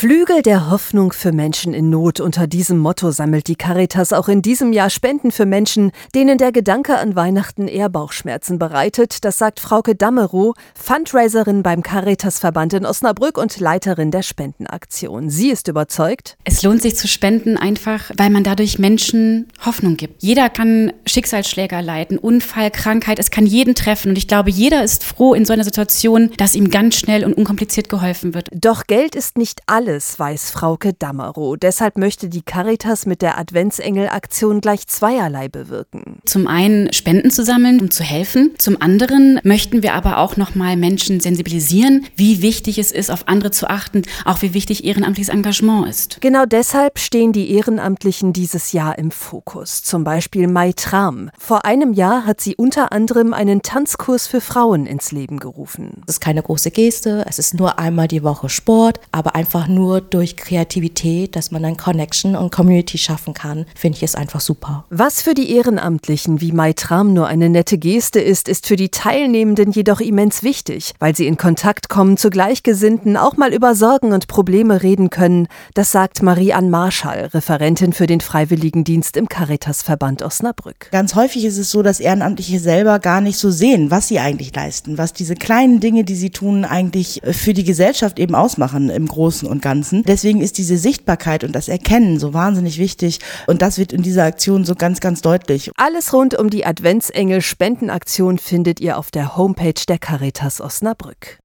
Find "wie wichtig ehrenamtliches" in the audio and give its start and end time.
44.42-45.32